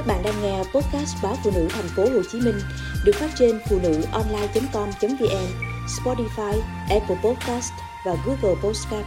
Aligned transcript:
Các 0.00 0.06
bạn 0.06 0.22
đang 0.22 0.42
nghe 0.42 0.58
podcast 0.58 1.16
báo 1.22 1.36
phụ 1.44 1.50
nữ 1.54 1.68
thành 1.70 1.88
phố 1.96 2.02
Hồ 2.02 2.22
Chí 2.32 2.40
Minh 2.40 2.60
được 3.04 3.12
phát 3.14 3.30
trên 3.38 3.60
phụ 3.68 3.78
nữ 3.82 4.02
online.com.vn, 4.12 5.46
Spotify, 5.86 6.60
Apple 6.88 7.16
Podcast 7.24 7.72
và 8.06 8.16
Google 8.26 8.60
Podcast. 8.62 9.06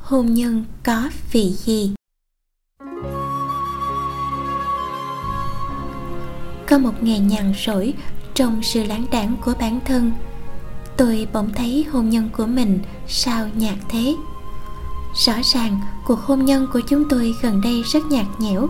Hôn 0.00 0.34
nhân 0.34 0.64
có 0.84 1.08
vị 1.32 1.52
gì? 1.52 1.94
Có 6.68 6.78
một 6.78 7.02
ngày 7.02 7.18
nhàn 7.18 7.52
rỗi 7.66 7.94
trong 8.34 8.62
sự 8.62 8.84
lãng 8.84 9.06
đảng 9.12 9.36
của 9.44 9.54
bản 9.60 9.80
thân, 9.84 10.12
tôi 10.96 11.28
bỗng 11.32 11.50
thấy 11.54 11.86
hôn 11.92 12.10
nhân 12.10 12.28
của 12.36 12.46
mình 12.46 12.78
sao 13.08 13.48
nhạt 13.56 13.76
thế 13.88 14.14
Rõ 15.14 15.32
ràng 15.44 15.80
cuộc 16.06 16.18
hôn 16.20 16.44
nhân 16.44 16.66
của 16.72 16.80
chúng 16.88 17.08
tôi 17.08 17.34
gần 17.42 17.60
đây 17.60 17.82
rất 17.82 18.04
nhạt 18.10 18.26
nhẽo. 18.38 18.68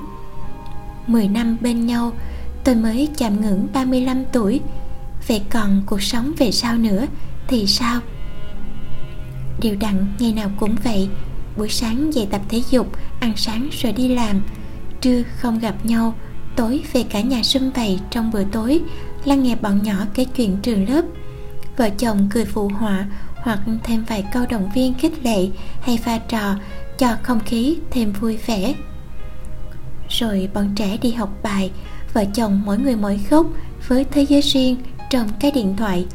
10 1.07 1.29
năm 1.29 1.57
bên 1.61 1.87
nhau 1.87 2.13
tôi 2.65 2.75
mới 2.75 3.09
chạm 3.17 3.41
ngưỡng 3.41 3.67
35 3.73 4.25
tuổi. 4.33 4.61
Vậy 5.29 5.43
còn 5.51 5.83
cuộc 5.87 6.03
sống 6.03 6.33
về 6.39 6.51
sau 6.51 6.77
nữa 6.77 7.07
thì 7.49 7.67
sao? 7.67 8.01
Điều 9.61 9.77
đặn 9.81 10.07
ngày 10.19 10.33
nào 10.33 10.51
cũng 10.61 10.77
vậy. 10.85 11.09
Buổi 11.57 11.69
sáng 11.69 12.15
dậy 12.15 12.29
tập 12.31 12.41
thể 12.49 12.63
dục, 12.71 12.87
ăn 13.21 13.33
sáng 13.37 13.69
rồi 13.73 13.93
đi 13.93 14.09
làm. 14.09 14.41
Trưa 15.01 15.23
không 15.37 15.59
gặp 15.59 15.75
nhau, 15.85 16.15
tối 16.57 16.83
về 16.93 17.03
cả 17.03 17.21
nhà 17.21 17.43
sum 17.43 17.71
vầy 17.71 18.01
trong 18.11 18.31
bữa 18.31 18.45
tối 18.45 18.83
Lắng 19.25 19.43
nghe 19.43 19.57
bọn 19.57 19.83
nhỏ 19.83 19.95
kể 20.15 20.25
chuyện 20.25 20.57
trường 20.63 20.89
lớp. 20.89 21.03
Vợ 21.77 21.91
chồng 21.99 22.29
cười 22.33 22.45
phụ 22.45 22.69
họa 22.69 23.07
hoặc 23.43 23.61
thêm 23.83 24.05
vài 24.05 24.25
câu 24.33 24.47
động 24.51 24.71
viên 24.75 24.95
khích 24.95 25.25
lệ 25.25 25.49
hay 25.81 25.97
pha 25.97 26.19
trò 26.19 26.55
cho 26.99 27.17
không 27.23 27.41
khí 27.41 27.79
thêm 27.91 28.13
vui 28.13 28.37
vẻ. 28.47 28.75
Rồi 30.09 30.49
bọn 30.55 30.73
trẻ 30.77 30.97
đi 30.97 31.13
học 31.13 31.31
bài, 31.43 31.71
vợ 32.13 32.25
chồng 32.35 32.63
mỗi 32.65 32.79
người 32.79 32.97
mỗi 32.97 33.21
khóc 33.31 33.47
với 33.89 34.05
thế 34.05 34.23
giới 34.23 34.41
riêng 34.41 34.77
trong 35.11 35.29
cái 35.41 35.51
điện 35.51 35.77
thoại. 35.77 36.07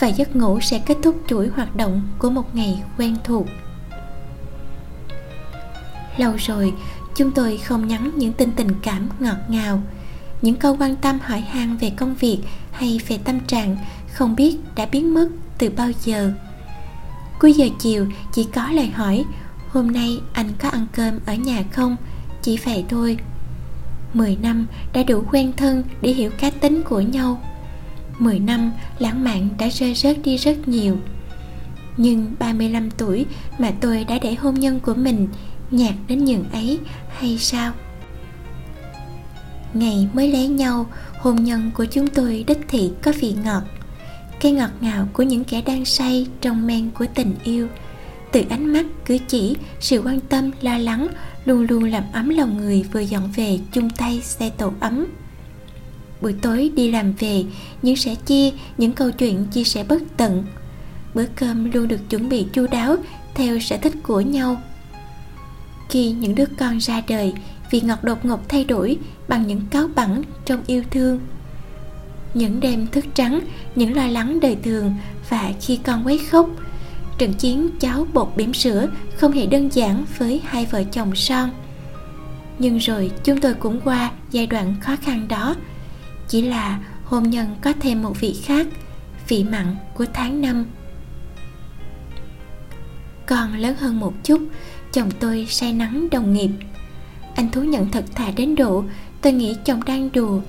Và 0.00 0.08
giấc 0.08 0.36
ngủ 0.36 0.60
sẽ 0.60 0.78
kết 0.78 0.96
thúc 1.02 1.16
chuỗi 1.28 1.48
hoạt 1.48 1.76
động 1.76 2.02
của 2.18 2.30
một 2.30 2.54
ngày 2.54 2.82
quen 2.98 3.16
thuộc. 3.24 3.46
Lâu 6.16 6.32
rồi, 6.38 6.72
chúng 7.16 7.30
tôi 7.30 7.58
không 7.58 7.88
nhắn 7.88 8.10
những 8.16 8.32
tin 8.32 8.52
tình 8.52 8.70
cảm 8.82 9.08
ngọt 9.20 9.36
ngào, 9.48 9.82
những 10.42 10.56
câu 10.56 10.76
quan 10.80 10.96
tâm 10.96 11.18
hỏi 11.22 11.40
han 11.40 11.76
về 11.76 11.90
công 11.90 12.14
việc 12.14 12.38
hay 12.72 13.00
về 13.08 13.18
tâm 13.24 13.40
trạng 13.40 13.76
không 14.12 14.36
biết 14.36 14.56
đã 14.76 14.86
biến 14.86 15.14
mất 15.14 15.28
từ 15.62 15.70
bao 15.76 15.90
giờ? 16.04 16.32
Cuối 17.38 17.52
giờ 17.52 17.66
chiều, 17.78 18.06
chỉ 18.32 18.46
có 18.54 18.70
lời 18.72 18.86
hỏi, 18.86 19.24
hôm 19.68 19.90
nay 19.90 20.20
anh 20.32 20.48
có 20.58 20.68
ăn 20.68 20.86
cơm 20.92 21.18
ở 21.26 21.34
nhà 21.34 21.62
không? 21.72 21.96
Chỉ 22.42 22.58
vậy 22.64 22.84
thôi. 22.88 23.16
Mười 24.14 24.36
năm 24.36 24.66
đã 24.92 25.02
đủ 25.02 25.24
quen 25.32 25.52
thân 25.56 25.84
để 26.00 26.10
hiểu 26.10 26.30
cá 26.30 26.50
tính 26.50 26.82
của 26.82 27.00
nhau. 27.00 27.42
Mười 28.18 28.38
năm 28.38 28.72
lãng 28.98 29.24
mạn 29.24 29.48
đã 29.58 29.68
rơi 29.68 29.94
rớt 29.94 30.16
đi 30.24 30.36
rất 30.36 30.68
nhiều. 30.68 30.96
Nhưng 31.96 32.34
35 32.38 32.90
tuổi 32.90 33.26
mà 33.58 33.70
tôi 33.80 34.04
đã 34.04 34.18
để 34.22 34.34
hôn 34.34 34.54
nhân 34.54 34.80
của 34.80 34.94
mình, 34.94 35.28
nhạt 35.70 35.94
đến 36.08 36.24
nhường 36.24 36.50
ấy, 36.52 36.78
hay 37.18 37.38
sao? 37.38 37.72
Ngày 39.74 40.08
mới 40.12 40.32
lấy 40.32 40.48
nhau, 40.48 40.86
hôn 41.18 41.44
nhân 41.44 41.70
của 41.74 41.84
chúng 41.84 42.06
tôi 42.06 42.44
đích 42.46 42.60
thị 42.68 42.90
có 43.02 43.12
vị 43.20 43.34
ngọt 43.44 43.62
cái 44.42 44.52
ngọt 44.52 44.70
ngào 44.80 45.08
của 45.12 45.22
những 45.22 45.44
kẻ 45.44 45.62
đang 45.62 45.84
say 45.84 46.26
trong 46.40 46.66
men 46.66 46.90
của 46.90 47.06
tình 47.14 47.34
yêu. 47.44 47.68
Từ 48.32 48.42
ánh 48.50 48.72
mắt 48.72 48.86
cử 49.06 49.18
chỉ, 49.28 49.56
sự 49.80 50.02
quan 50.04 50.20
tâm, 50.20 50.50
lo 50.60 50.78
lắng 50.78 51.08
luôn 51.44 51.66
luôn 51.70 51.84
làm 51.84 52.04
ấm 52.12 52.28
lòng 52.28 52.56
người 52.56 52.84
vừa 52.92 53.00
dọn 53.00 53.30
về 53.36 53.58
chung 53.72 53.90
tay 53.90 54.20
xe 54.20 54.50
tổ 54.50 54.72
ấm. 54.80 55.06
Buổi 56.20 56.32
tối 56.32 56.70
đi 56.76 56.90
làm 56.90 57.12
về, 57.12 57.44
những 57.82 57.96
sẻ 57.96 58.14
chia, 58.14 58.50
những 58.78 58.92
câu 58.92 59.10
chuyện 59.10 59.46
chia 59.52 59.64
sẻ 59.64 59.84
bất 59.84 60.02
tận. 60.16 60.44
Bữa 61.14 61.26
cơm 61.36 61.72
luôn 61.72 61.88
được 61.88 62.10
chuẩn 62.10 62.28
bị 62.28 62.46
chu 62.52 62.66
đáo 62.66 62.96
theo 63.34 63.58
sở 63.58 63.76
thích 63.76 63.94
của 64.02 64.20
nhau. 64.20 64.62
Khi 65.88 66.12
những 66.12 66.34
đứa 66.34 66.46
con 66.58 66.78
ra 66.78 67.02
đời 67.08 67.32
vì 67.70 67.80
ngọt 67.80 68.04
đột 68.04 68.24
ngột 68.24 68.48
thay 68.48 68.64
đổi 68.64 68.98
bằng 69.28 69.46
những 69.46 69.60
cáo 69.70 69.88
bẳng 69.94 70.22
trong 70.44 70.62
yêu 70.66 70.82
thương 70.90 71.20
những 72.34 72.60
đêm 72.60 72.86
thức 72.86 73.04
trắng, 73.14 73.40
những 73.76 73.96
lo 73.96 74.06
lắng 74.06 74.40
đời 74.40 74.56
thường 74.62 74.94
và 75.28 75.52
khi 75.60 75.76
con 75.76 76.06
quấy 76.06 76.18
khóc. 76.18 76.50
Trận 77.18 77.32
chiến 77.32 77.70
cháu 77.80 78.06
bột 78.12 78.32
bỉm 78.36 78.54
sữa 78.54 78.88
không 79.16 79.32
hề 79.32 79.46
đơn 79.46 79.68
giản 79.72 80.04
với 80.18 80.40
hai 80.44 80.66
vợ 80.66 80.84
chồng 80.84 81.16
son. 81.16 81.50
Nhưng 82.58 82.78
rồi 82.78 83.10
chúng 83.24 83.40
tôi 83.40 83.54
cũng 83.54 83.80
qua 83.84 84.10
giai 84.30 84.46
đoạn 84.46 84.74
khó 84.80 84.96
khăn 84.96 85.28
đó. 85.28 85.54
Chỉ 86.28 86.42
là 86.42 86.80
hôn 87.04 87.30
nhân 87.30 87.56
có 87.60 87.72
thêm 87.80 88.02
một 88.02 88.20
vị 88.20 88.36
khác, 88.44 88.66
vị 89.28 89.44
mặn 89.44 89.76
của 89.94 90.06
tháng 90.12 90.40
năm. 90.40 90.64
Con 93.26 93.56
lớn 93.56 93.76
hơn 93.78 94.00
một 94.00 94.14
chút, 94.24 94.42
chồng 94.92 95.10
tôi 95.20 95.46
say 95.50 95.72
nắng 95.72 96.08
đồng 96.10 96.32
nghiệp. 96.32 96.50
Anh 97.34 97.50
thú 97.50 97.62
nhận 97.62 97.90
thật 97.90 98.04
thà 98.14 98.30
đến 98.36 98.54
độ 98.54 98.84
tôi 99.20 99.32
nghĩ 99.32 99.56
chồng 99.64 99.84
đang 99.84 100.12
đùa. 100.12 100.40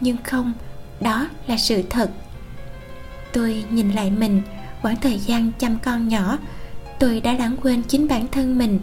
Nhưng 0.00 0.16
không 0.24 0.52
đó 1.00 1.28
là 1.46 1.56
sự 1.56 1.82
thật. 1.90 2.10
Tôi 3.32 3.64
nhìn 3.70 3.90
lại 3.90 4.10
mình, 4.10 4.42
quãng 4.82 4.96
thời 5.00 5.18
gian 5.18 5.52
chăm 5.58 5.78
con 5.78 6.08
nhỏ, 6.08 6.38
tôi 6.98 7.20
đã 7.20 7.32
lãng 7.32 7.56
quên 7.62 7.82
chính 7.82 8.08
bản 8.08 8.28
thân 8.28 8.58
mình. 8.58 8.80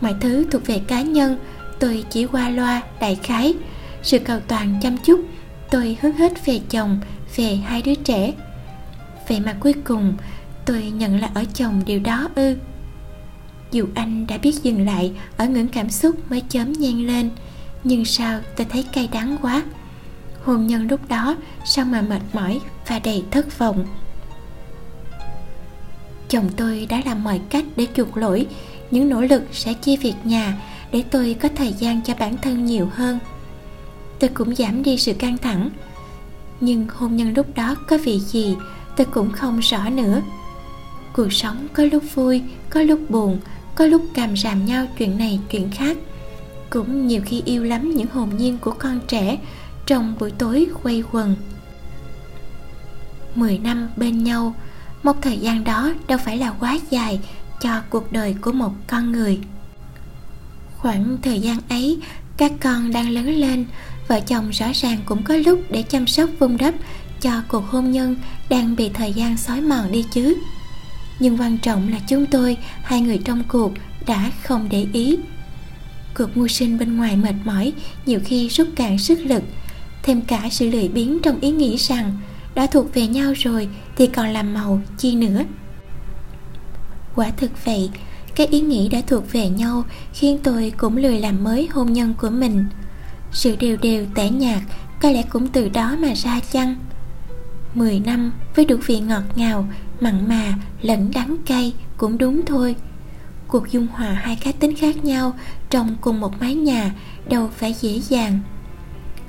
Mọi 0.00 0.14
thứ 0.20 0.46
thuộc 0.50 0.66
về 0.66 0.78
cá 0.78 1.02
nhân, 1.02 1.38
tôi 1.78 2.04
chỉ 2.10 2.26
qua 2.26 2.48
loa, 2.48 2.82
đại 3.00 3.14
khái. 3.22 3.54
Sự 4.02 4.18
cầu 4.18 4.40
toàn 4.40 4.80
chăm 4.82 4.96
chút, 4.96 5.20
tôi 5.70 5.96
hướng 6.00 6.12
hết 6.12 6.46
về 6.46 6.60
chồng, 6.70 7.00
về 7.36 7.56
hai 7.56 7.82
đứa 7.82 7.94
trẻ. 7.94 8.32
Vậy 9.28 9.40
mà 9.40 9.56
cuối 9.60 9.74
cùng, 9.84 10.16
tôi 10.66 10.82
nhận 10.82 11.20
là 11.20 11.30
ở 11.34 11.44
chồng 11.54 11.82
điều 11.86 12.00
đó 12.00 12.28
ư. 12.34 12.56
Dù 13.72 13.86
anh 13.94 14.26
đã 14.26 14.38
biết 14.38 14.62
dừng 14.62 14.86
lại 14.86 15.12
ở 15.36 15.46
ngưỡng 15.46 15.68
cảm 15.68 15.90
xúc 15.90 16.30
mới 16.30 16.42
chớm 16.48 16.72
nhen 16.72 17.06
lên, 17.06 17.30
nhưng 17.84 18.04
sao 18.04 18.40
tôi 18.56 18.66
thấy 18.70 18.84
cay 18.92 19.08
đắng 19.12 19.36
quá 19.42 19.62
hôn 20.44 20.66
nhân 20.66 20.88
lúc 20.88 21.08
đó, 21.08 21.36
sao 21.64 21.84
mà 21.84 22.02
mệt 22.02 22.20
mỏi 22.32 22.60
và 22.88 22.98
đầy 22.98 23.24
thất 23.30 23.58
vọng? 23.58 23.86
Chồng 26.28 26.48
tôi 26.56 26.86
đã 26.90 27.02
làm 27.04 27.24
mọi 27.24 27.40
cách 27.50 27.64
để 27.76 27.86
chuộc 27.94 28.16
lỗi. 28.16 28.46
Những 28.90 29.08
nỗ 29.08 29.20
lực 29.20 29.42
sẽ 29.52 29.74
chia 29.74 29.96
việc 29.96 30.14
nhà 30.24 30.56
để 30.92 31.04
tôi 31.10 31.36
có 31.42 31.48
thời 31.56 31.72
gian 31.72 32.02
cho 32.02 32.14
bản 32.18 32.36
thân 32.36 32.64
nhiều 32.64 32.88
hơn. 32.94 33.18
Tôi 34.18 34.30
cũng 34.34 34.54
giảm 34.54 34.82
đi 34.82 34.96
sự 34.96 35.12
căng 35.12 35.38
thẳng. 35.38 35.70
Nhưng 36.60 36.86
hôn 36.88 37.16
nhân 37.16 37.34
lúc 37.34 37.46
đó 37.54 37.74
có 37.88 37.98
vị 37.98 38.18
gì, 38.18 38.56
tôi 38.96 39.06
cũng 39.06 39.32
không 39.32 39.60
rõ 39.60 39.90
nữa. 39.90 40.22
Cuộc 41.12 41.32
sống 41.32 41.66
có 41.72 41.84
lúc 41.92 42.02
vui, 42.14 42.42
có 42.70 42.82
lúc 42.82 43.10
buồn, 43.10 43.38
có 43.74 43.86
lúc 43.86 44.02
càm 44.14 44.36
ràm 44.36 44.64
nhau 44.66 44.86
chuyện 44.98 45.18
này 45.18 45.40
chuyện 45.50 45.70
khác. 45.70 45.96
Cũng 46.70 47.06
nhiều 47.06 47.22
khi 47.24 47.42
yêu 47.44 47.64
lắm 47.64 47.94
những 47.94 48.08
hồn 48.12 48.30
nhiên 48.38 48.58
của 48.58 48.74
con 48.78 49.00
trẻ 49.08 49.38
trong 49.90 50.14
buổi 50.18 50.30
tối 50.30 50.66
quay 50.82 51.02
quần. 51.12 51.36
Mười 53.34 53.58
năm 53.58 53.88
bên 53.96 54.24
nhau, 54.24 54.54
một 55.02 55.22
thời 55.22 55.38
gian 55.38 55.64
đó 55.64 55.92
đâu 56.08 56.18
phải 56.24 56.38
là 56.38 56.50
quá 56.50 56.78
dài 56.90 57.20
cho 57.60 57.80
cuộc 57.90 58.12
đời 58.12 58.34
của 58.40 58.52
một 58.52 58.72
con 58.86 59.12
người. 59.12 59.38
Khoảng 60.76 61.16
thời 61.22 61.40
gian 61.40 61.58
ấy, 61.68 61.98
các 62.36 62.52
con 62.60 62.92
đang 62.92 63.10
lớn 63.10 63.26
lên, 63.26 63.66
vợ 64.08 64.20
chồng 64.20 64.50
rõ 64.50 64.66
ràng 64.74 64.98
cũng 65.06 65.22
có 65.22 65.36
lúc 65.36 65.60
để 65.70 65.82
chăm 65.82 66.06
sóc 66.06 66.30
vun 66.38 66.56
đắp 66.56 66.74
cho 67.20 67.42
cuộc 67.48 67.64
hôn 67.66 67.90
nhân 67.90 68.16
đang 68.48 68.76
bị 68.76 68.88
thời 68.88 69.12
gian 69.12 69.36
xói 69.36 69.60
mòn 69.60 69.92
đi 69.92 70.04
chứ. 70.12 70.36
Nhưng 71.20 71.40
quan 71.40 71.58
trọng 71.58 71.88
là 71.88 71.98
chúng 72.08 72.26
tôi, 72.26 72.56
hai 72.82 73.00
người 73.00 73.18
trong 73.24 73.44
cuộc, 73.48 73.72
đã 74.06 74.30
không 74.42 74.68
để 74.70 74.86
ý. 74.92 75.18
Cuộc 76.14 76.36
mưu 76.36 76.48
sinh 76.48 76.78
bên 76.78 76.96
ngoài 76.96 77.16
mệt 77.16 77.34
mỏi, 77.44 77.72
nhiều 78.06 78.20
khi 78.24 78.48
rút 78.48 78.68
cạn 78.76 78.98
sức 78.98 79.18
lực 79.18 79.42
thêm 80.02 80.20
cả 80.20 80.48
sự 80.50 80.70
lười 80.70 80.88
biếng 80.88 81.18
trong 81.22 81.40
ý 81.40 81.50
nghĩ 81.50 81.76
rằng 81.76 82.16
đã 82.54 82.66
thuộc 82.66 82.94
về 82.94 83.06
nhau 83.06 83.32
rồi 83.36 83.68
thì 83.96 84.06
còn 84.06 84.28
làm 84.28 84.54
màu 84.54 84.80
chi 84.98 85.14
nữa. 85.14 85.42
Quả 87.14 87.30
thực 87.36 87.64
vậy, 87.64 87.90
cái 88.34 88.46
ý 88.46 88.60
nghĩ 88.60 88.88
đã 88.88 89.00
thuộc 89.06 89.32
về 89.32 89.48
nhau 89.48 89.84
khiến 90.14 90.38
tôi 90.42 90.72
cũng 90.76 90.96
lười 90.96 91.20
làm 91.20 91.44
mới 91.44 91.68
hôn 91.72 91.92
nhân 91.92 92.14
của 92.20 92.30
mình. 92.30 92.64
Sự 93.32 93.56
đều 93.56 93.76
đều 93.76 94.06
tẻ 94.14 94.30
nhạt, 94.30 94.62
có 95.00 95.10
lẽ 95.10 95.22
cũng 95.22 95.48
từ 95.48 95.68
đó 95.68 95.96
mà 95.98 96.14
ra 96.14 96.40
chăng? 96.52 96.74
Mười 97.74 98.00
năm 98.00 98.32
với 98.56 98.64
đủ 98.64 98.76
vị 98.86 99.00
ngọt 99.00 99.22
ngào, 99.34 99.68
mặn 100.00 100.28
mà, 100.28 100.54
lẫn 100.82 101.10
đắng 101.14 101.36
cay 101.46 101.72
cũng 101.96 102.18
đúng 102.18 102.46
thôi. 102.46 102.76
Cuộc 103.48 103.70
dung 103.70 103.86
hòa 103.86 104.12
hai 104.12 104.36
cá 104.36 104.52
tính 104.52 104.76
khác 104.76 105.04
nhau 105.04 105.34
trong 105.70 105.96
cùng 106.00 106.20
một 106.20 106.40
mái 106.40 106.54
nhà, 106.54 106.94
đâu 107.28 107.50
phải 107.56 107.74
dễ 107.80 108.00
dàng 108.08 108.40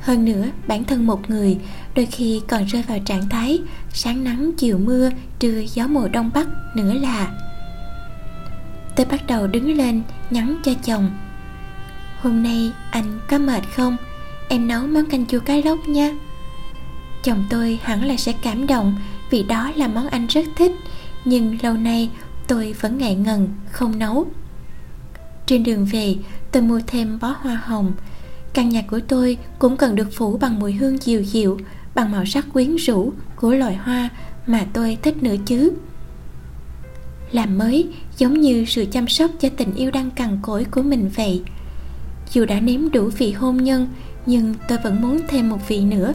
hơn 0.01 0.25
nữa, 0.25 0.45
bản 0.67 0.83
thân 0.83 1.07
một 1.07 1.29
người, 1.29 1.57
đôi 1.95 2.05
khi 2.05 2.41
còn 2.47 2.65
rơi 2.65 2.83
vào 2.87 2.99
trạng 3.05 3.29
thái 3.29 3.59
sáng 3.93 4.23
nắng, 4.23 4.51
chiều 4.57 4.77
mưa, 4.77 5.09
trưa 5.39 5.63
gió 5.73 5.87
mùa 5.87 6.07
đông 6.07 6.31
bắc 6.33 6.47
nữa 6.75 6.93
là. 6.93 7.31
Tôi 8.95 9.05
bắt 9.05 9.27
đầu 9.27 9.47
đứng 9.47 9.77
lên 9.77 10.01
nhắn 10.29 10.57
cho 10.63 10.71
chồng. 10.83 11.11
Hôm 12.21 12.43
nay 12.43 12.71
anh 12.91 13.19
có 13.29 13.37
mệt 13.37 13.63
không? 13.75 13.97
Em 14.49 14.67
nấu 14.67 14.87
món 14.87 15.05
canh 15.05 15.25
chua 15.25 15.39
cá 15.39 15.53
lóc 15.65 15.79
nha. 15.87 16.11
Chồng 17.23 17.43
tôi 17.49 17.79
hẳn 17.83 18.05
là 18.05 18.17
sẽ 18.17 18.33
cảm 18.43 18.67
động 18.67 18.95
vì 19.29 19.43
đó 19.43 19.71
là 19.75 19.87
món 19.87 20.07
anh 20.07 20.27
rất 20.27 20.45
thích, 20.55 20.71
nhưng 21.25 21.57
lâu 21.61 21.73
nay 21.73 22.09
tôi 22.47 22.75
vẫn 22.81 22.97
ngại 22.97 23.15
ngần 23.15 23.49
không 23.71 23.99
nấu. 23.99 24.25
Trên 25.45 25.63
đường 25.63 25.85
về, 25.85 26.15
tôi 26.51 26.63
mua 26.63 26.81
thêm 26.87 27.19
bó 27.19 27.35
hoa 27.41 27.55
hồng 27.55 27.91
căn 28.53 28.69
nhà 28.69 28.81
của 28.81 28.99
tôi 29.07 29.37
cũng 29.59 29.77
cần 29.77 29.95
được 29.95 30.07
phủ 30.13 30.37
bằng 30.37 30.59
mùi 30.59 30.73
hương 30.73 30.97
dịu 30.97 31.21
dịu, 31.21 31.59
bằng 31.95 32.11
màu 32.11 32.25
sắc 32.25 32.45
quyến 32.53 32.75
rũ 32.75 33.13
của 33.35 33.53
loài 33.53 33.75
hoa 33.75 34.09
mà 34.47 34.65
tôi 34.73 34.97
thích 35.01 35.23
nữa 35.23 35.35
chứ. 35.45 35.71
Làm 37.31 37.57
mới, 37.57 37.87
giống 38.17 38.41
như 38.41 38.65
sự 38.65 38.85
chăm 38.91 39.07
sóc 39.07 39.31
cho 39.39 39.49
tình 39.57 39.75
yêu 39.75 39.91
đang 39.91 40.11
cằn 40.11 40.39
cỗi 40.41 40.63
của 40.63 40.81
mình 40.81 41.09
vậy. 41.15 41.41
Dù 42.31 42.45
đã 42.45 42.59
nếm 42.59 42.91
đủ 42.91 43.09
vị 43.17 43.31
hôn 43.31 43.57
nhân, 43.57 43.87
nhưng 44.25 44.53
tôi 44.67 44.77
vẫn 44.83 45.01
muốn 45.01 45.19
thêm 45.27 45.49
một 45.49 45.67
vị 45.67 45.81
nữa 45.81 46.13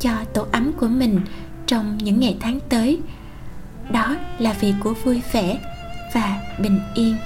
cho 0.00 0.10
tổ 0.34 0.46
ấm 0.52 0.72
của 0.72 0.88
mình 0.88 1.20
trong 1.66 1.98
những 1.98 2.20
ngày 2.20 2.36
tháng 2.40 2.58
tới. 2.68 2.98
Đó 3.90 4.16
là 4.38 4.52
vị 4.60 4.74
của 4.82 4.94
vui 5.04 5.22
vẻ 5.32 5.58
và 6.14 6.42
bình 6.58 6.80
yên. 6.94 7.16